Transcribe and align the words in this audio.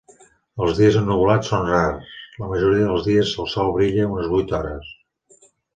Els 0.67 0.79
dies 0.83 0.95
ennuvolats 1.01 1.51
són 1.53 1.69
rars; 1.73 2.09
la 2.45 2.49
majoria 2.55 2.89
dels 2.91 3.07
dies 3.13 3.37
el 3.45 3.53
sol 3.57 3.73
brilla 3.79 4.13
unes 4.17 4.35
vuit 4.35 4.57
hores. 4.61 4.95